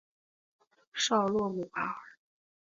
[0.95, 1.95] 绍洛姆瓦尔。